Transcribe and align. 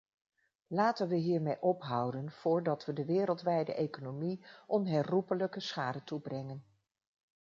Laten 0.67 1.07
we 1.07 1.15
hiermee 1.15 1.61
ophouden, 1.61 2.31
voordat 2.31 2.85
we 2.85 2.93
de 2.93 3.05
wereldwijde 3.05 3.73
economie 3.73 4.43
onherroepelijke 4.67 5.59
schade 5.59 6.03
toebrengen. 6.03 6.65